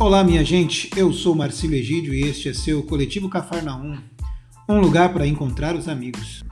Olá, 0.00 0.24
minha 0.24 0.42
gente. 0.42 0.88
Eu 0.96 1.12
sou 1.12 1.34
Marcílio 1.34 1.78
Egídio 1.78 2.14
e 2.14 2.22
este 2.22 2.48
é 2.48 2.54
seu 2.54 2.82
Coletivo 2.82 3.28
Cafarnaum, 3.28 3.98
um 4.66 4.80
lugar 4.80 5.12
para 5.12 5.26
encontrar 5.26 5.76
os 5.76 5.88
amigos. 5.88 6.42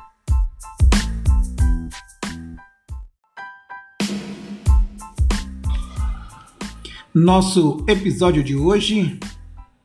Nosso 7.15 7.83
episódio 7.89 8.45
de 8.45 8.55
hoje: 8.55 9.19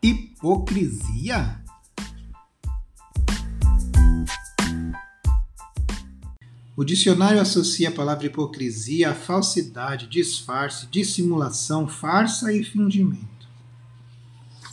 hipocrisia. 0.03 1.63
O 6.75 6.83
dicionário 6.83 7.39
associa 7.39 7.87
a 7.87 7.93
palavra 7.93 8.25
hipocrisia 8.25 9.11
a 9.11 9.15
falsidade, 9.15 10.07
disfarce, 10.07 10.85
dissimulação, 10.87 11.87
farsa 11.87 12.51
e 12.51 12.61
fingimento. 12.61 13.32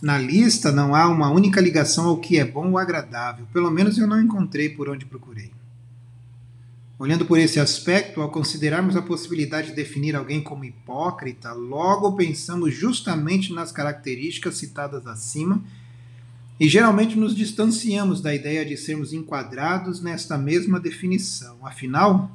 Na 0.02 0.16
lista 0.16 0.72
não 0.72 0.94
há 0.94 1.06
uma 1.08 1.30
única 1.30 1.60
ligação 1.60 2.06
ao 2.06 2.16
que 2.16 2.38
é 2.38 2.44
bom 2.44 2.70
ou 2.70 2.78
agradável, 2.78 3.46
pelo 3.52 3.70
menos 3.70 3.98
eu 3.98 4.06
não 4.06 4.20
encontrei 4.20 4.70
por 4.70 4.88
onde 4.88 5.04
procurei. 5.04 5.50
Olhando 6.98 7.26
por 7.26 7.38
esse 7.38 7.60
aspecto, 7.60 8.20
ao 8.20 8.30
considerarmos 8.30 8.96
a 8.96 9.02
possibilidade 9.02 9.68
de 9.68 9.76
definir 9.76 10.16
alguém 10.16 10.42
como 10.42 10.64
hipócrita, 10.64 11.52
logo 11.52 12.12
pensamos 12.12 12.74
justamente 12.74 13.52
nas 13.52 13.72
características 13.72 14.56
citadas 14.56 15.06
acima 15.06 15.62
e 16.58 16.68
geralmente 16.68 17.18
nos 17.18 17.34
distanciamos 17.34 18.22
da 18.22 18.34
ideia 18.34 18.64
de 18.64 18.76
sermos 18.76 19.12
enquadrados 19.12 20.02
nesta 20.02 20.36
mesma 20.36 20.80
definição. 20.80 21.58
Afinal, 21.66 22.30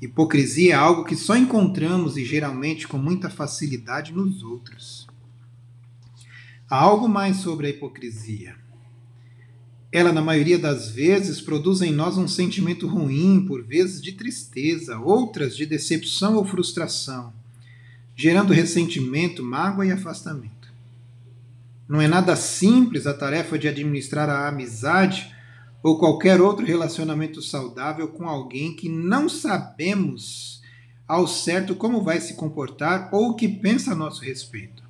hipocrisia 0.00 0.74
é 0.74 0.76
algo 0.76 1.04
que 1.04 1.16
só 1.16 1.36
encontramos 1.36 2.16
e 2.16 2.24
geralmente 2.24 2.86
com 2.86 2.98
muita 2.98 3.30
facilidade 3.30 4.12
nos 4.12 4.42
outros. 4.42 5.06
Há 6.68 6.76
algo 6.76 7.08
mais 7.08 7.38
sobre 7.38 7.66
a 7.66 7.70
hipocrisia. 7.70 8.56
Ela, 9.92 10.12
na 10.12 10.22
maioria 10.22 10.58
das 10.58 10.90
vezes, 10.90 11.40
produz 11.40 11.82
em 11.82 11.92
nós 11.92 12.16
um 12.16 12.26
sentimento 12.26 12.88
ruim, 12.88 13.44
por 13.46 13.62
vezes 13.62 14.02
de 14.02 14.12
tristeza, 14.12 14.98
outras 14.98 15.56
de 15.56 15.66
decepção 15.66 16.36
ou 16.36 16.44
frustração, 16.44 17.32
gerando 18.16 18.52
ressentimento, 18.52 19.42
mágoa 19.42 19.86
e 19.86 19.92
afastamento. 19.92 20.72
Não 21.88 22.00
é 22.00 22.08
nada 22.08 22.34
simples 22.34 23.06
a 23.06 23.12
tarefa 23.14 23.58
de 23.58 23.68
administrar 23.68 24.28
a 24.28 24.48
amizade 24.48 25.32
ou 25.82 25.98
qualquer 25.98 26.40
outro 26.40 26.64
relacionamento 26.64 27.42
saudável 27.42 28.08
com 28.08 28.26
alguém 28.26 28.74
que 28.74 28.88
não 28.88 29.28
sabemos 29.28 30.62
ao 31.06 31.28
certo 31.28 31.74
como 31.74 32.02
vai 32.02 32.20
se 32.20 32.34
comportar 32.34 33.10
ou 33.12 33.30
o 33.30 33.34
que 33.34 33.46
pensa 33.46 33.92
a 33.92 33.94
nosso 33.94 34.22
respeito. 34.22 34.83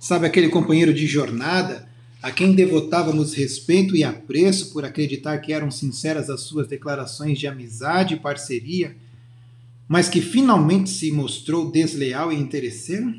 Sabe 0.00 0.26
aquele 0.26 0.48
companheiro 0.48 0.94
de 0.94 1.06
jornada 1.06 1.86
a 2.22 2.30
quem 2.30 2.54
devotávamos 2.54 3.34
respeito 3.34 3.94
e 3.94 4.02
apreço 4.02 4.72
por 4.72 4.82
acreditar 4.82 5.36
que 5.38 5.52
eram 5.52 5.70
sinceras 5.70 6.30
as 6.30 6.40
suas 6.40 6.66
declarações 6.66 7.38
de 7.38 7.46
amizade 7.46 8.14
e 8.14 8.18
parceria, 8.18 8.96
mas 9.86 10.08
que 10.08 10.22
finalmente 10.22 10.88
se 10.88 11.12
mostrou 11.12 11.70
desleal 11.70 12.32
e 12.32 12.36
interesseiro? 12.36 13.14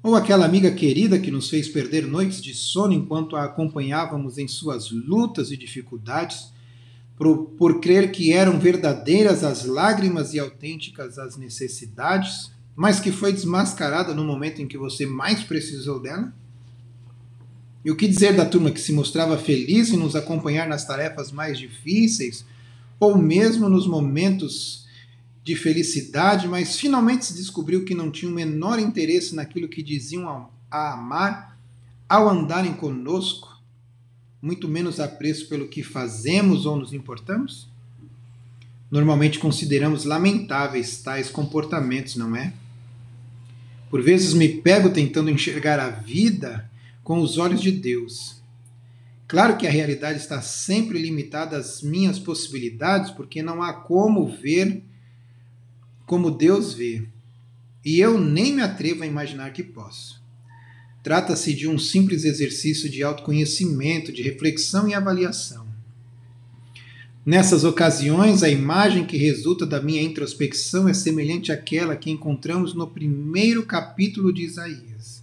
Ou 0.00 0.14
aquela 0.14 0.44
amiga 0.46 0.70
querida 0.70 1.18
que 1.18 1.30
nos 1.30 1.50
fez 1.50 1.68
perder 1.68 2.06
noites 2.06 2.40
de 2.40 2.54
sono 2.54 2.92
enquanto 2.92 3.34
a 3.34 3.42
acompanhávamos 3.42 4.38
em 4.38 4.46
suas 4.46 4.92
lutas 4.92 5.50
e 5.50 5.56
dificuldades, 5.56 6.52
por, 7.16 7.46
por 7.58 7.80
crer 7.80 8.12
que 8.12 8.32
eram 8.32 8.60
verdadeiras 8.60 9.42
as 9.42 9.64
lágrimas 9.64 10.34
e 10.34 10.38
autênticas 10.38 11.18
as 11.18 11.36
necessidades, 11.36 12.53
mas 12.76 12.98
que 12.98 13.12
foi 13.12 13.32
desmascarada 13.32 14.14
no 14.14 14.24
momento 14.24 14.60
em 14.60 14.66
que 14.66 14.76
você 14.76 15.06
mais 15.06 15.42
precisou 15.42 16.00
dela? 16.00 16.32
E 17.84 17.90
o 17.90 17.96
que 17.96 18.08
dizer 18.08 18.34
da 18.34 18.46
turma 18.46 18.70
que 18.70 18.80
se 18.80 18.92
mostrava 18.92 19.36
feliz 19.36 19.90
em 19.90 19.96
nos 19.96 20.16
acompanhar 20.16 20.66
nas 20.66 20.86
tarefas 20.86 21.30
mais 21.30 21.58
difíceis, 21.58 22.44
ou 22.98 23.16
mesmo 23.18 23.68
nos 23.68 23.86
momentos 23.86 24.86
de 25.44 25.54
felicidade, 25.54 26.48
mas 26.48 26.78
finalmente 26.78 27.26
se 27.26 27.34
descobriu 27.34 27.84
que 27.84 27.94
não 27.94 28.10
tinha 28.10 28.30
o 28.30 28.34
menor 28.34 28.78
interesse 28.78 29.34
naquilo 29.34 29.68
que 29.68 29.82
diziam 29.82 30.48
a 30.70 30.92
amar 30.94 31.58
ao 32.08 32.28
andarem 32.28 32.72
conosco, 32.72 33.54
muito 34.40 34.66
menos 34.66 34.98
apreço 34.98 35.48
pelo 35.48 35.68
que 35.68 35.82
fazemos 35.82 36.64
ou 36.64 36.76
nos 36.76 36.94
importamos? 36.94 37.68
Normalmente 38.90 39.38
consideramos 39.38 40.04
lamentáveis 40.04 41.02
tais 41.02 41.28
comportamentos, 41.28 42.16
não 42.16 42.34
é? 42.34 42.54
Por 43.94 44.02
vezes 44.02 44.34
me 44.34 44.48
pego 44.48 44.90
tentando 44.90 45.30
enxergar 45.30 45.78
a 45.78 45.88
vida 45.88 46.68
com 47.04 47.20
os 47.20 47.38
olhos 47.38 47.62
de 47.62 47.70
Deus. 47.70 48.42
Claro 49.28 49.56
que 49.56 49.68
a 49.68 49.70
realidade 49.70 50.18
está 50.18 50.42
sempre 50.42 50.98
limitada 50.98 51.56
às 51.56 51.80
minhas 51.80 52.18
possibilidades, 52.18 53.12
porque 53.12 53.40
não 53.40 53.62
há 53.62 53.72
como 53.72 54.26
ver 54.26 54.82
como 56.06 56.32
Deus 56.32 56.74
vê, 56.74 57.06
e 57.84 58.00
eu 58.00 58.20
nem 58.20 58.54
me 58.54 58.62
atrevo 58.62 59.04
a 59.04 59.06
imaginar 59.06 59.52
que 59.52 59.62
posso. 59.62 60.20
Trata-se 61.00 61.54
de 61.54 61.68
um 61.68 61.78
simples 61.78 62.24
exercício 62.24 62.90
de 62.90 63.00
autoconhecimento, 63.00 64.10
de 64.10 64.22
reflexão 64.22 64.88
e 64.88 64.94
avaliação. 64.94 65.63
Nessas 67.26 67.64
ocasiões, 67.64 68.42
a 68.42 68.50
imagem 68.50 69.06
que 69.06 69.16
resulta 69.16 69.64
da 69.64 69.80
minha 69.80 70.02
introspecção 70.02 70.86
é 70.86 70.92
semelhante 70.92 71.50
àquela 71.50 71.96
que 71.96 72.10
encontramos 72.10 72.74
no 72.74 72.86
primeiro 72.86 73.64
capítulo 73.64 74.30
de 74.30 74.42
Isaías. 74.42 75.22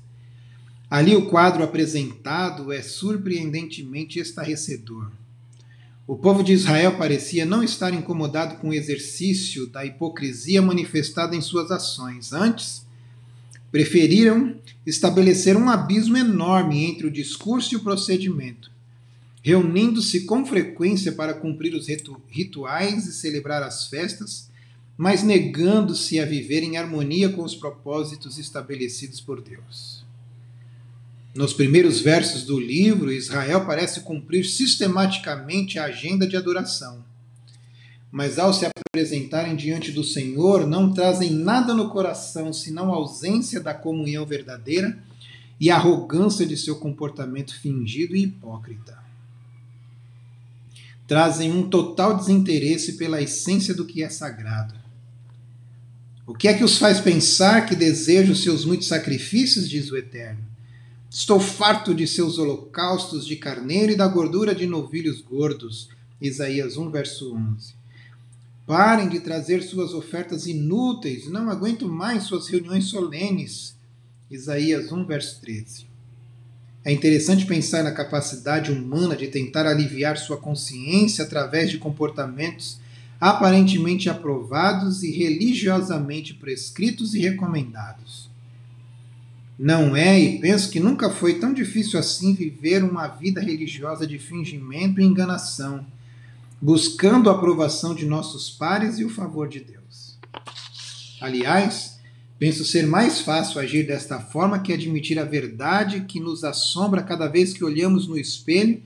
Ali, 0.89 1.15
o 1.15 1.27
quadro 1.27 1.63
apresentado 1.63 2.71
é 2.71 2.81
surpreendentemente 2.81 4.17
estarrecedor. 4.17 5.11
O 6.07 6.15
povo 6.15 6.43
de 6.43 6.53
Israel 6.53 6.97
parecia 6.97 7.45
não 7.45 7.63
estar 7.63 7.93
incomodado 7.93 8.55
com 8.55 8.69
o 8.69 8.73
exercício 8.73 9.67
da 9.67 9.85
hipocrisia 9.85 10.59
manifestada 10.59 11.35
em 11.35 11.41
suas 11.41 11.69
ações. 11.69 12.33
Antes, 12.33 12.83
preferiram 13.71 14.55
estabelecer 14.87 15.55
um 15.55 15.69
abismo 15.69 16.17
enorme 16.17 16.83
entre 16.83 17.05
o 17.05 17.11
discurso 17.11 17.75
e 17.75 17.77
o 17.77 17.81
procedimento, 17.81 18.71
reunindo-se 19.41 20.25
com 20.25 20.45
frequência 20.45 21.11
para 21.11 21.33
cumprir 21.33 21.73
os 21.73 21.87
rituais 22.27 23.07
e 23.07 23.13
celebrar 23.13 23.63
as 23.63 23.87
festas, 23.87 24.49
mas 24.95 25.23
negando-se 25.23 26.19
a 26.19 26.25
viver 26.25 26.61
em 26.61 26.77
harmonia 26.77 27.29
com 27.29 27.43
os 27.43 27.55
propósitos 27.55 28.37
estabelecidos 28.37 29.19
por 29.19 29.41
Deus. 29.41 30.05
Nos 31.33 31.53
primeiros 31.53 32.01
versos 32.01 32.43
do 32.43 32.59
livro, 32.59 33.11
Israel 33.11 33.65
parece 33.65 34.01
cumprir 34.01 34.45
sistematicamente 34.45 35.79
a 35.79 35.85
agenda 35.85 36.27
de 36.27 36.35
adoração. 36.35 37.03
Mas 38.11 38.37
ao 38.37 38.53
se 38.53 38.67
apresentarem 38.67 39.55
diante 39.55 39.91
do 39.93 40.03
Senhor, 40.03 40.67
não 40.67 40.93
trazem 40.93 41.31
nada 41.31 41.73
no 41.73 41.89
coração 41.89 42.51
senão 42.51 42.91
a 42.91 42.97
ausência 42.97 43.61
da 43.61 43.73
comunhão 43.73 44.25
verdadeira 44.25 45.01
e 45.57 45.71
a 45.71 45.77
arrogância 45.77 46.45
de 46.45 46.57
seu 46.57 46.75
comportamento 46.75 47.57
fingido 47.57 48.13
e 48.13 48.23
hipócrita. 48.23 49.00
Trazem 51.11 51.51
um 51.51 51.67
total 51.67 52.15
desinteresse 52.15 52.93
pela 52.93 53.21
essência 53.21 53.73
do 53.73 53.83
que 53.83 54.01
é 54.01 54.09
sagrado. 54.09 54.73
O 56.25 56.33
que 56.33 56.47
é 56.47 56.53
que 56.53 56.63
os 56.63 56.77
faz 56.77 57.01
pensar 57.01 57.65
que 57.65 57.75
desejam 57.75 58.33
seus 58.33 58.63
muitos 58.63 58.87
sacrifícios, 58.87 59.69
diz 59.69 59.91
o 59.91 59.97
Eterno? 59.97 60.41
Estou 61.09 61.37
farto 61.37 61.93
de 61.93 62.07
seus 62.07 62.37
holocaustos 62.37 63.27
de 63.27 63.35
carneiro 63.35 63.91
e 63.91 63.97
da 63.97 64.07
gordura 64.07 64.55
de 64.55 64.65
novilhos 64.65 65.19
gordos. 65.19 65.89
Isaías 66.21 66.77
1, 66.77 66.89
verso 66.89 67.35
11. 67.35 67.73
Parem 68.65 69.09
de 69.09 69.19
trazer 69.19 69.63
suas 69.63 69.93
ofertas 69.93 70.47
inúteis, 70.47 71.29
não 71.29 71.49
aguento 71.49 71.89
mais 71.89 72.23
suas 72.23 72.47
reuniões 72.47 72.85
solenes. 72.85 73.75
Isaías 74.29 74.93
1, 74.93 75.05
verso 75.05 75.41
13. 75.41 75.90
É 76.83 76.91
interessante 76.91 77.45
pensar 77.45 77.83
na 77.83 77.91
capacidade 77.91 78.71
humana 78.71 79.15
de 79.15 79.27
tentar 79.27 79.67
aliviar 79.67 80.17
sua 80.17 80.37
consciência 80.37 81.23
através 81.23 81.69
de 81.69 81.77
comportamentos 81.77 82.79
aparentemente 83.21 84.09
aprovados 84.09 85.03
e 85.03 85.11
religiosamente 85.11 86.33
prescritos 86.33 87.13
e 87.13 87.19
recomendados. 87.19 88.31
Não 89.59 89.95
é, 89.95 90.19
e 90.19 90.39
penso 90.39 90.71
que 90.71 90.79
nunca 90.79 91.07
foi 91.11 91.35
tão 91.35 91.53
difícil 91.53 91.99
assim 91.99 92.33
viver 92.33 92.83
uma 92.83 93.07
vida 93.07 93.39
religiosa 93.39 94.07
de 94.07 94.17
fingimento 94.17 94.99
e 94.99 95.03
enganação, 95.03 95.85
buscando 96.59 97.29
a 97.29 97.33
aprovação 97.33 97.93
de 97.93 98.07
nossos 98.07 98.49
pares 98.49 98.97
e 98.97 99.05
o 99.05 99.09
favor 99.09 99.47
de 99.47 99.59
Deus. 99.59 100.17
Aliás, 101.21 101.99
penso 102.41 102.65
ser 102.65 102.87
mais 102.87 103.21
fácil 103.21 103.61
agir 103.61 103.85
desta 103.85 104.19
forma 104.19 104.57
que 104.57 104.73
admitir 104.73 105.19
a 105.19 105.23
verdade 105.23 106.05
que 106.07 106.19
nos 106.19 106.43
assombra 106.43 107.03
cada 107.03 107.27
vez 107.27 107.53
que 107.53 107.63
olhamos 107.63 108.07
no 108.07 108.17
espelho 108.17 108.81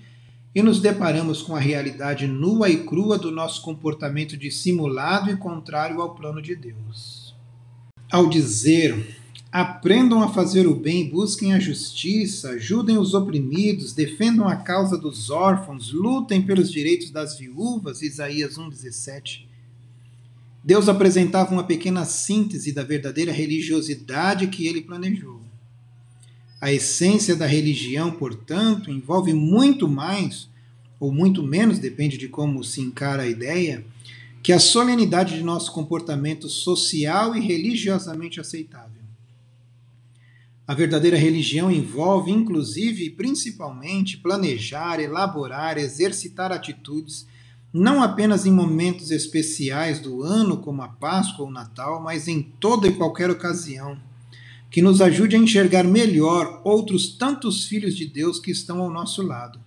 e 0.54 0.62
nos 0.62 0.82
deparamos 0.82 1.42
com 1.42 1.56
a 1.56 1.60
realidade 1.60 2.28
nua 2.28 2.70
e 2.70 2.84
crua 2.84 3.18
do 3.18 3.32
nosso 3.32 3.62
comportamento 3.62 4.36
dissimulado 4.36 5.32
e 5.32 5.38
contrário 5.38 6.02
ao 6.02 6.14
plano 6.14 6.42
de 6.42 6.54
Deus. 6.54 7.34
Ao 8.12 8.28
dizer 8.28 9.22
Aprendam 9.50 10.22
a 10.22 10.28
fazer 10.28 10.68
o 10.68 10.76
bem, 10.76 11.10
busquem 11.10 11.54
a 11.54 11.60
justiça, 11.62 12.50
ajudem 12.50 12.98
os 12.98 13.14
oprimidos, 13.14 13.94
defendam 13.94 14.50
a 14.50 14.58
causa 14.58 14.98
dos 14.98 15.30
órfãos, 15.30 15.94
lutem 15.94 16.42
pelos 16.42 16.70
direitos 16.70 17.10
das 17.10 17.40
viúvas. 17.40 18.02
Isaías 18.02 18.58
1,17. 18.58 19.55
Deus 20.66 20.90
apresentava 20.90 21.54
uma 21.54 21.64
pequena 21.64 22.06
síntese 22.06 22.72
da 22.72 22.82
verdadeira 22.82 23.32
religiosidade 23.32 24.48
que 24.48 24.66
ele 24.66 24.82
planejou. 24.82 25.40
A 26.60 26.74
essência 26.74 27.36
da 27.36 27.46
religião, 27.46 28.10
portanto, 28.10 28.90
envolve 28.90 29.32
muito 29.32 29.88
mais, 29.88 30.50
ou 31.00 31.14
muito 31.14 31.44
menos, 31.44 31.78
depende 31.78 32.18
de 32.18 32.28
como 32.28 32.64
se 32.64 32.82
encara 32.82 33.22
a 33.22 33.28
ideia, 33.28 33.86
que 34.42 34.52
a 34.52 34.60
solenidade 34.60 35.36
de 35.36 35.44
nosso 35.44 35.72
comportamento 35.72 36.50
social 36.50 37.36
e 37.36 37.40
religiosamente 37.40 38.40
aceitável. 38.40 39.04
A 40.68 40.74
verdadeira 40.74 41.16
religião 41.16 41.70
envolve, 41.70 42.32
inclusive 42.32 43.06
e 43.06 43.10
principalmente, 43.12 44.18
planejar, 44.18 45.00
elaborar, 45.00 45.78
exercitar 45.78 46.52
atitudes, 46.52 47.28
não 47.78 48.02
apenas 48.02 48.46
em 48.46 48.54
momentos 48.54 49.12
especiais 49.12 50.00
do 50.00 50.24
ano, 50.24 50.56
como 50.60 50.82
a 50.82 50.88
Páscoa 50.88 51.44
ou 51.44 51.52
Natal, 51.52 52.02
mas 52.02 52.26
em 52.26 52.42
toda 52.42 52.88
e 52.88 52.94
qualquer 52.94 53.30
ocasião, 53.30 53.98
que 54.72 54.82
nos 54.82 55.02
ajude 55.02 55.36
a 55.36 55.40
enxergar 55.40 55.84
melhor 55.84 56.62
outros 56.64 57.18
tantos 57.18 57.66
filhos 57.66 57.94
de 57.94 58.06
Deus 58.06 58.40
que 58.40 58.50
estão 58.50 58.80
ao 58.80 58.90
nosso 58.90 59.22
lado. 59.22 59.60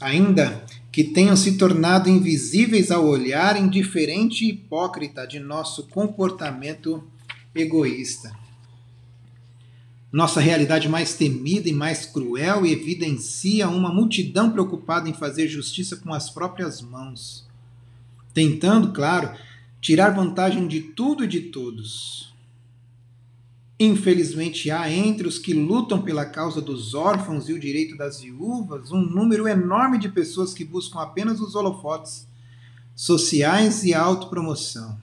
Ainda 0.00 0.64
que 0.92 1.02
tenham 1.02 1.34
se 1.34 1.58
tornado 1.58 2.08
invisíveis 2.08 2.92
ao 2.92 3.04
olhar 3.04 3.60
indiferente 3.60 4.44
e 4.44 4.50
hipócrita 4.50 5.26
de 5.26 5.40
nosso 5.40 5.88
comportamento 5.88 7.02
egoísta 7.56 8.45
nossa 10.16 10.40
realidade 10.40 10.88
mais 10.88 11.12
temida 11.12 11.68
e 11.68 11.74
mais 11.74 12.06
cruel 12.06 12.64
evidencia 12.64 13.68
uma 13.68 13.92
multidão 13.92 14.50
preocupada 14.50 15.10
em 15.10 15.12
fazer 15.12 15.46
justiça 15.46 15.94
com 15.94 16.10
as 16.10 16.30
próprias 16.30 16.80
mãos, 16.80 17.46
tentando, 18.32 18.94
claro, 18.94 19.36
tirar 19.78 20.14
vantagem 20.14 20.66
de 20.66 20.80
tudo 20.80 21.22
e 21.22 21.28
de 21.28 21.40
todos. 21.40 22.32
Infelizmente, 23.78 24.70
há 24.70 24.90
entre 24.90 25.28
os 25.28 25.36
que 25.36 25.52
lutam 25.52 26.00
pela 26.00 26.24
causa 26.24 26.62
dos 26.62 26.94
órfãos 26.94 27.50
e 27.50 27.52
o 27.52 27.60
direito 27.60 27.94
das 27.94 28.22
viúvas 28.22 28.90
um 28.90 29.02
número 29.02 29.46
enorme 29.46 29.98
de 29.98 30.08
pessoas 30.08 30.54
que 30.54 30.64
buscam 30.64 31.00
apenas 31.00 31.40
os 31.42 31.54
holofotes 31.54 32.26
sociais 32.94 33.84
e 33.84 33.92
autopromoção. 33.92 34.98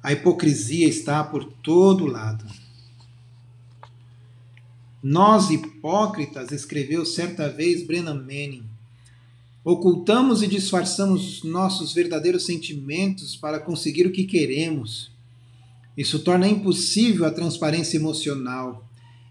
A 0.00 0.12
hipocrisia 0.12 0.88
está 0.88 1.24
por 1.24 1.42
todo 1.44 2.06
lado. 2.06 2.44
Nós 5.06 5.50
hipócritas, 5.50 6.50
escreveu 6.50 7.04
certa 7.04 7.46
vez 7.46 7.86
Brennan 7.86 8.14
Manning, 8.14 8.64
ocultamos 9.62 10.42
e 10.42 10.46
disfarçamos 10.46 11.42
nossos 11.42 11.92
verdadeiros 11.92 12.46
sentimentos 12.46 13.36
para 13.36 13.60
conseguir 13.60 14.06
o 14.06 14.10
que 14.10 14.24
queremos. 14.24 15.10
Isso 15.94 16.20
torna 16.20 16.48
impossível 16.48 17.26
a 17.26 17.30
transparência 17.30 17.98
emocional. 17.98 18.88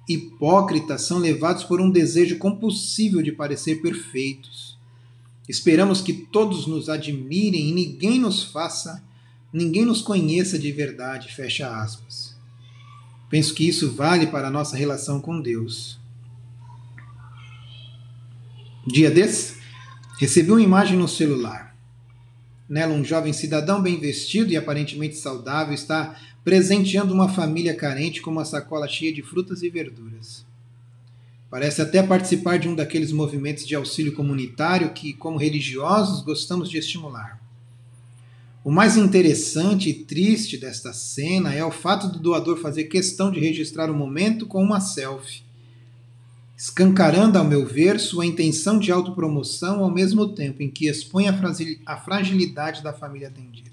Hipócritas 0.08 1.02
são 1.02 1.18
levados 1.18 1.64
por 1.64 1.82
um 1.82 1.90
desejo 1.90 2.38
compulsivo 2.38 3.24
de 3.24 3.32
parecer 3.32 3.82
perfeitos. 3.82 4.78
Esperamos 5.50 6.02
que 6.02 6.14
todos 6.14 6.68
nos 6.68 6.88
admirem 6.88 7.70
e 7.70 7.74
ninguém 7.74 8.20
nos 8.20 8.44
faça, 8.44 9.04
ninguém 9.52 9.86
nos 9.86 10.04
conheça 10.04 10.60
de 10.60 10.72
verdade. 10.72 11.34
Fecha 11.34 11.82
aspas. 11.82 12.33
Penso 13.34 13.56
que 13.56 13.68
isso 13.68 13.92
vale 13.92 14.28
para 14.28 14.48
a 14.48 14.52
nossa 14.52 14.78
relação 14.78 15.20
com 15.20 15.42
Deus. 15.42 16.00
Dia 18.86 19.10
desse, 19.10 19.56
recebi 20.20 20.52
uma 20.52 20.62
imagem 20.62 21.00
no 21.00 21.08
celular. 21.08 21.76
Nela, 22.70 22.94
um 22.94 23.04
jovem 23.04 23.34
cidadão 23.34 23.82
bem 23.82 24.00
vestido 24.00 24.52
e 24.52 24.56
aparentemente 24.56 25.16
saudável 25.16 25.74
está 25.74 26.16
presenteando 26.44 27.12
uma 27.12 27.28
família 27.28 27.74
carente 27.74 28.22
com 28.22 28.30
uma 28.30 28.46
sacola 28.46 28.88
cheia 28.88 29.12
de 29.12 29.24
frutas 29.24 29.64
e 29.64 29.70
verduras. 29.72 30.46
Parece 31.50 31.82
até 31.82 32.04
participar 32.04 32.60
de 32.60 32.70
um 32.70 32.76
daqueles 32.76 33.12
movimentos 33.12 33.66
de 33.66 33.74
auxílio 33.74 34.14
comunitário 34.14 34.94
que, 34.94 35.12
como 35.12 35.40
religiosos, 35.40 36.22
gostamos 36.22 36.70
de 36.70 36.78
estimular. 36.78 37.43
O 38.64 38.72
mais 38.72 38.96
interessante 38.96 39.90
e 39.90 39.94
triste 39.94 40.58
desta 40.58 40.94
cena 40.94 41.54
é 41.54 41.66
o 41.66 41.72
fato 41.72 42.08
do 42.08 42.18
doador 42.18 42.58
fazer 42.58 42.86
questão 42.86 43.30
de 43.30 43.38
registrar 43.38 43.92
o 43.92 43.94
momento 43.94 44.46
com 44.48 44.64
uma 44.64 44.80
selfie, 44.80 45.44
escancarando, 46.56 47.38
ao 47.38 47.44
meu 47.44 47.66
ver, 47.66 48.00
sua 48.00 48.26
intenção 48.26 48.80
de 48.80 48.90
autopromoção 48.90 49.84
ao 49.84 49.92
mesmo 49.92 50.30
tempo 50.30 50.64
em 50.64 50.72
que 50.72 50.88
expõe 50.88 51.26
a 51.28 51.98
fragilidade 51.98 52.82
da 52.82 52.94
família 52.94 53.28
atendida. 53.28 53.70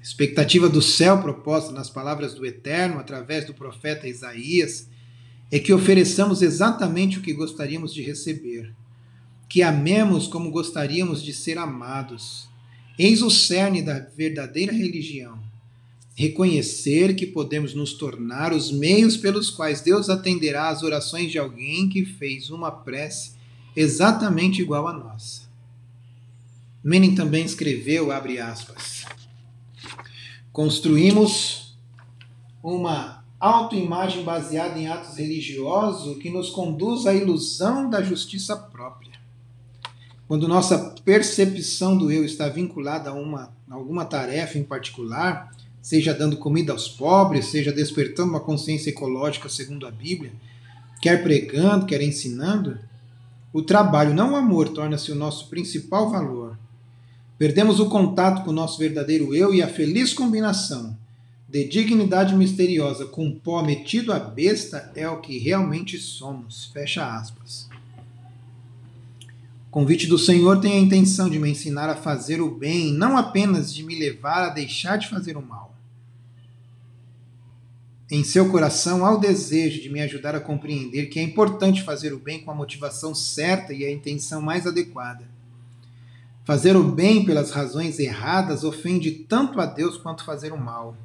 A 0.00 0.02
expectativa 0.02 0.68
do 0.68 0.82
céu 0.82 1.22
proposta 1.22 1.70
nas 1.70 1.88
palavras 1.88 2.34
do 2.34 2.44
Eterno 2.44 2.98
através 2.98 3.46
do 3.46 3.54
profeta 3.54 4.08
Isaías 4.08 4.88
é 5.52 5.60
que 5.60 5.72
ofereçamos 5.72 6.42
exatamente 6.42 7.20
o 7.20 7.22
que 7.22 7.32
gostaríamos 7.32 7.94
de 7.94 8.02
receber, 8.02 8.74
que 9.48 9.62
amemos 9.62 10.26
como 10.26 10.50
gostaríamos 10.50 11.22
de 11.22 11.32
ser 11.32 11.56
amados 11.56 12.45
Eis 12.98 13.20
o 13.20 13.30
cerne 13.30 13.82
da 13.82 13.98
verdadeira 13.98 14.72
religião. 14.72 15.38
Reconhecer 16.14 17.14
que 17.14 17.26
podemos 17.26 17.74
nos 17.74 17.92
tornar 17.92 18.54
os 18.54 18.72
meios 18.72 19.18
pelos 19.18 19.50
quais 19.50 19.82
Deus 19.82 20.08
atenderá 20.08 20.68
às 20.68 20.82
orações 20.82 21.30
de 21.30 21.38
alguém 21.38 21.90
que 21.90 22.06
fez 22.06 22.48
uma 22.48 22.70
prece 22.70 23.32
exatamente 23.76 24.62
igual 24.62 24.88
à 24.88 24.92
nossa. 24.94 25.42
Menem 26.82 27.14
também 27.14 27.44
escreveu, 27.44 28.10
abre 28.10 28.38
aspas, 28.38 29.04
construímos 30.52 31.76
uma 32.62 33.22
autoimagem 33.38 34.24
baseada 34.24 34.78
em 34.78 34.88
atos 34.88 35.18
religiosos 35.18 36.16
que 36.18 36.30
nos 36.30 36.48
conduz 36.48 37.06
à 37.06 37.14
ilusão 37.14 37.90
da 37.90 38.02
justiça 38.02 38.56
própria. 38.56 39.12
Quando 40.28 40.48
nossa 40.48 40.76
percepção 41.04 41.96
do 41.96 42.10
eu 42.10 42.24
está 42.24 42.48
vinculada 42.48 43.10
a 43.10 43.12
uma, 43.12 43.52
alguma 43.70 44.04
tarefa 44.04 44.58
em 44.58 44.64
particular, 44.64 45.54
seja 45.80 46.12
dando 46.12 46.36
comida 46.36 46.72
aos 46.72 46.88
pobres, 46.88 47.46
seja 47.46 47.72
despertando 47.72 48.30
uma 48.30 48.40
consciência 48.40 48.90
ecológica 48.90 49.48
segundo 49.48 49.86
a 49.86 49.90
Bíblia, 49.90 50.32
quer 51.00 51.22
pregando, 51.22 51.86
quer 51.86 52.02
ensinando, 52.02 52.78
o 53.52 53.62
trabalho, 53.62 54.14
não 54.14 54.32
o 54.32 54.36
amor, 54.36 54.70
torna-se 54.70 55.12
o 55.12 55.14
nosso 55.14 55.48
principal 55.48 56.10
valor. 56.10 56.58
Perdemos 57.38 57.78
o 57.78 57.88
contato 57.88 58.42
com 58.44 58.50
o 58.50 58.54
nosso 58.54 58.78
verdadeiro 58.78 59.34
eu 59.34 59.54
e 59.54 59.62
a 59.62 59.68
feliz 59.68 60.12
combinação 60.12 60.96
de 61.48 61.64
dignidade 61.64 62.34
misteriosa 62.34 63.06
com 63.06 63.30
pó 63.30 63.62
metido 63.62 64.12
à 64.12 64.18
besta 64.18 64.90
é 64.96 65.08
o 65.08 65.20
que 65.20 65.38
realmente 65.38 65.96
somos. 65.98 66.66
Fecha 66.72 67.06
aspas. 67.16 67.65
O 69.76 69.80
convite 69.80 70.06
do 70.06 70.18
Senhor 70.18 70.58
tem 70.58 70.72
a 70.72 70.80
intenção 70.80 71.28
de 71.28 71.38
me 71.38 71.50
ensinar 71.50 71.90
a 71.90 71.94
fazer 71.94 72.40
o 72.40 72.50
bem, 72.50 72.94
não 72.94 73.14
apenas 73.14 73.74
de 73.74 73.82
me 73.82 73.94
levar 73.94 74.42
a 74.42 74.48
deixar 74.48 74.96
de 74.96 75.06
fazer 75.06 75.36
o 75.36 75.42
mal. 75.42 75.76
Em 78.10 78.24
seu 78.24 78.50
coração 78.50 79.04
há 79.04 79.14
o 79.14 79.20
desejo 79.20 79.82
de 79.82 79.90
me 79.90 80.00
ajudar 80.00 80.34
a 80.34 80.40
compreender 80.40 81.10
que 81.10 81.20
é 81.20 81.22
importante 81.22 81.82
fazer 81.82 82.14
o 82.14 82.18
bem 82.18 82.40
com 82.40 82.50
a 82.50 82.54
motivação 82.54 83.14
certa 83.14 83.74
e 83.74 83.84
a 83.84 83.92
intenção 83.92 84.40
mais 84.40 84.66
adequada. 84.66 85.28
Fazer 86.42 86.74
o 86.74 86.82
bem 86.82 87.26
pelas 87.26 87.50
razões 87.50 87.98
erradas 87.98 88.64
ofende 88.64 89.10
tanto 89.10 89.60
a 89.60 89.66
Deus 89.66 89.98
quanto 89.98 90.24
fazer 90.24 90.54
o 90.54 90.58
mal. 90.58 90.96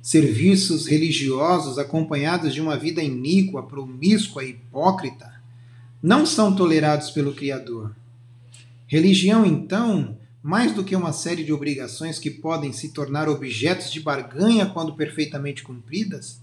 Serviços 0.00 0.86
religiosos 0.86 1.76
acompanhados 1.76 2.54
de 2.54 2.60
uma 2.60 2.76
vida 2.76 3.02
iníqua, 3.02 3.64
promíscua 3.64 4.44
e 4.44 4.50
hipócrita 4.50 5.39
não 6.02 6.24
são 6.24 6.54
tolerados 6.54 7.10
pelo 7.10 7.34
Criador. 7.34 7.94
Religião, 8.86 9.44
então, 9.44 10.16
mais 10.42 10.72
do 10.72 10.82
que 10.82 10.96
uma 10.96 11.12
série 11.12 11.44
de 11.44 11.52
obrigações 11.52 12.18
que 12.18 12.30
podem 12.30 12.72
se 12.72 12.88
tornar 12.88 13.28
objetos 13.28 13.90
de 13.92 14.00
barganha 14.00 14.66
quando 14.66 14.94
perfeitamente 14.94 15.62
cumpridas, 15.62 16.40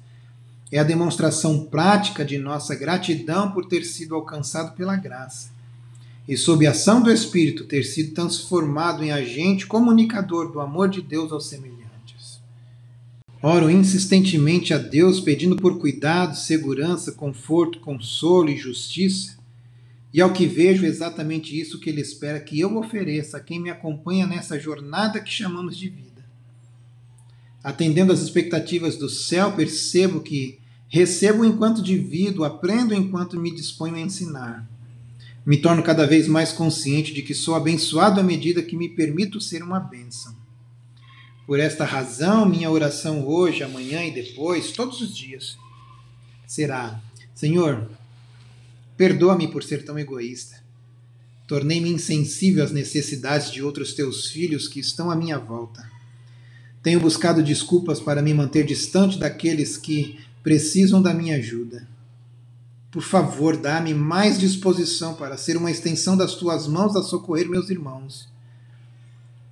é 0.72 0.78
a 0.78 0.84
demonstração 0.84 1.66
prática 1.66 2.24
de 2.24 2.38
nossa 2.38 2.76
gratidão 2.76 3.52
por 3.52 3.66
ter 3.66 3.84
sido 3.84 4.16
alcançado 4.16 4.76
pela 4.76 4.96
graça 4.96 5.50
e, 6.28 6.36
sob 6.36 6.68
a 6.68 6.72
ação 6.72 7.02
do 7.02 7.12
Espírito, 7.12 7.64
ter 7.64 7.84
sido 7.84 8.14
transformado 8.14 9.04
em 9.04 9.12
agente 9.12 9.66
comunicador 9.66 10.52
do 10.52 10.60
amor 10.60 10.90
de 10.90 11.02
Deus 11.02 11.32
aos 11.32 11.48
semelhantes. 11.48 12.40
Oro 13.42 13.70
insistentemente 13.72 14.74
a 14.74 14.78
Deus 14.78 15.22
pedindo 15.22 15.56
por 15.56 15.80
cuidado, 15.80 16.36
segurança, 16.36 17.14
conforto, 17.14 17.80
consolo 17.80 18.50
e 18.50 18.58
justiça 18.58 19.37
e 20.18 20.22
ao 20.22 20.34
que 20.34 20.48
vejo, 20.48 20.84
é 20.84 20.90
exatamente 20.90 21.62
isso 21.62 21.80
que 21.80 21.92
ele 21.92 22.02
espera 22.02 22.40
que 22.40 22.60
eu 22.60 22.76
ofereça 22.76 23.38
a 23.38 23.40
quem 23.40 23.60
me 23.60 23.70
acompanha 23.70 24.26
nessa 24.26 24.60
jornada 24.60 25.20
que 25.20 25.30
chamamos 25.30 25.78
de 25.78 25.90
vida. 25.90 26.26
atendendo 27.64 28.12
às 28.12 28.22
expectativas 28.22 28.98
do 28.98 29.08
céu, 29.10 29.52
percebo 29.52 30.22
que 30.22 30.58
recebo 30.88 31.46
enquanto 31.46 31.84
divido, 31.84 32.44
aprendo 32.44 32.96
enquanto 32.96 33.40
me 33.40 33.54
disponho 33.54 33.94
a 33.94 34.00
ensinar. 34.00 34.68
Me 35.46 35.58
torno 35.58 35.84
cada 35.84 36.08
vez 36.08 36.28
mais 36.28 36.52
consciente 36.52 37.14
de 37.14 37.22
que 37.22 37.36
sou 37.36 37.54
abençoado 37.54 38.20
à 38.20 38.24
medida 38.24 38.64
que 38.64 38.76
me 38.76 38.90
permito 38.90 39.40
ser 39.40 39.62
uma 39.62 39.80
bênção. 39.80 40.36
Por 41.46 41.60
esta 41.60 41.86
razão, 41.86 42.44
minha 42.44 42.72
oração 42.72 43.24
hoje, 43.28 43.62
amanhã 43.62 44.04
e 44.04 44.10
depois, 44.10 44.72
todos 44.72 45.00
os 45.00 45.16
dias, 45.16 45.60
será: 46.48 47.00
Senhor, 47.36 47.88
perdoa-me 48.98 49.48
por 49.48 49.64
ser 49.64 49.86
tão 49.86 49.98
egoísta. 49.98 50.58
Tornei-me 51.48 51.90
insensível 51.90 52.64
às 52.64 52.72
necessidades 52.72 53.52
de 53.52 53.64
outros 53.64 53.94
teus 53.94 54.28
filhos 54.28 54.68
que 54.68 54.80
estão 54.80 55.10
à 55.10 55.16
minha 55.16 55.38
volta. 55.38 55.90
Tenho 56.84 57.00
buscado 57.00 57.42
desculpas 57.44 58.00
para 58.00 58.22
me 58.22 58.34
manter 58.34 58.66
distante 58.66 59.18
daqueles 59.18 59.78
que 59.78 60.20
precisam 60.44 61.02
da 61.02 61.14
minha 61.14 61.38
ajuda. 61.38 61.88
Por 62.92 63.04
favor, 63.04 63.56
dá-me 63.56 63.94
mais 63.94 64.40
disposição 64.40 65.14
para 65.14 65.38
ser 65.38 65.58
uma 65.58 65.70
extensão 65.70 66.18
das 66.18 66.36
tuas 66.36 66.68
mãos 66.68 66.96
a 66.96 67.04
socorrer 67.04 67.48
meus 67.48 67.70
irmãos. 67.70 68.28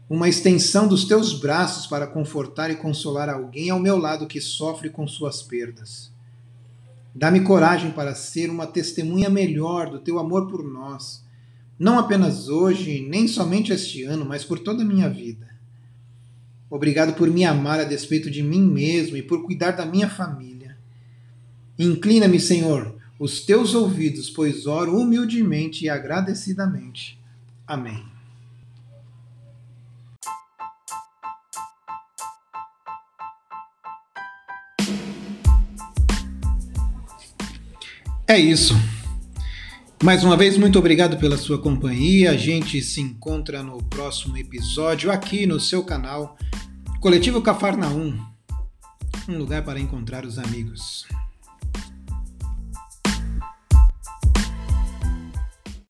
Uma 0.10 0.30
extensão 0.30 0.88
dos 0.88 1.06
teus 1.06 1.38
braços 1.38 1.88
para 1.88 2.08
confortar 2.08 2.72
e 2.72 2.76
consolar 2.76 3.30
alguém 3.30 3.70
ao 3.70 3.80
meu 3.80 3.98
lado 3.98 4.28
que 4.28 4.40
sofre 4.40 4.90
com 4.90 5.08
suas 5.08 5.42
perdas. 5.42 6.15
Dá-me 7.16 7.40
coragem 7.40 7.92
para 7.92 8.14
ser 8.14 8.50
uma 8.50 8.68
testemunha 8.68 9.30
melhor 9.30 9.90
do 9.90 10.00
teu 10.00 10.20
amor 10.20 10.48
por 10.50 10.64
nós 10.64 11.26
não 11.78 12.00
apenas 12.00 12.48
hoje, 12.48 13.06
nem 13.08 13.28
somente 13.28 13.74
este 13.74 14.04
ano, 14.04 14.26
mas 14.26 14.46
por 14.46 14.60
toda 14.60 14.82
a 14.82 14.86
minha 14.86 15.10
vida. 15.10 15.46
Obrigado 16.70 17.14
por 17.14 17.30
me 17.30 17.44
amar 17.44 17.80
a 17.80 17.84
despeito 17.84 18.32
de 18.32 18.42
mim 18.42 18.62
mesmo 18.62 19.18
e 19.18 19.22
por 19.22 19.44
cuidar 19.44 19.72
da 19.72 19.86
minha 19.86 20.10
família. 20.10 20.78
Inclina-me, 21.78 22.40
Senhor, 22.40 22.96
os 23.20 23.42
teus 23.42 23.76
ouvidos, 23.76 24.30
pois 24.30 24.66
oro 24.66 24.98
humildemente 24.98 25.86
e 25.86 25.90
agradecidamente. 25.90 27.20
Amém. 27.68 28.15
É 38.28 38.40
isso. 38.40 38.74
Mais 40.04 40.24
uma 40.24 40.36
vez, 40.36 40.58
muito 40.58 40.80
obrigado 40.80 41.18
pela 41.18 41.38
sua 41.38 41.60
companhia. 41.60 42.32
A 42.32 42.38
gente 42.38 42.82
se 42.82 43.00
encontra 43.00 43.62
no 43.62 43.78
próximo 43.84 44.36
episódio 44.36 45.12
aqui 45.12 45.46
no 45.46 45.60
seu 45.60 45.84
canal 45.84 46.36
Coletivo 47.00 47.42
Cafarnaum 47.42 48.20
um 49.30 49.38
lugar 49.38 49.64
para 49.64 49.80
encontrar 49.80 50.26
os 50.26 50.40
amigos. 50.40 51.06